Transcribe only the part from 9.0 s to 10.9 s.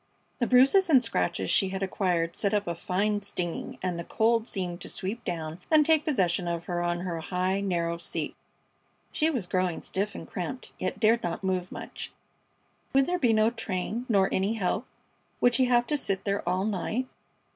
She was growing stiff and cramped,